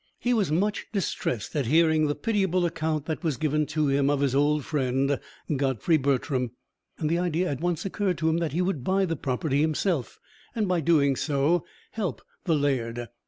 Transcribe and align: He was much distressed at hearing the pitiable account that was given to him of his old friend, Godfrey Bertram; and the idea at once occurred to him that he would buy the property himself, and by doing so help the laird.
He 0.17 0.33
was 0.33 0.51
much 0.51 0.87
distressed 0.91 1.55
at 1.55 1.67
hearing 1.67 2.07
the 2.07 2.15
pitiable 2.15 2.65
account 2.65 3.05
that 3.05 3.23
was 3.23 3.37
given 3.37 3.67
to 3.67 3.85
him 3.85 4.09
of 4.09 4.21
his 4.21 4.33
old 4.33 4.65
friend, 4.65 5.19
Godfrey 5.55 5.97
Bertram; 5.97 6.49
and 6.97 7.07
the 7.07 7.19
idea 7.19 7.51
at 7.51 7.61
once 7.61 7.85
occurred 7.85 8.17
to 8.17 8.27
him 8.27 8.37
that 8.39 8.51
he 8.53 8.63
would 8.63 8.83
buy 8.83 9.05
the 9.05 9.15
property 9.15 9.61
himself, 9.61 10.19
and 10.55 10.67
by 10.67 10.81
doing 10.81 11.15
so 11.15 11.65
help 11.91 12.23
the 12.45 12.55
laird. 12.55 13.09